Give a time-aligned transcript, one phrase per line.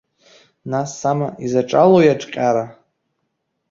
[0.71, 2.65] Наҟ сама изаҿалои аҿҟьара?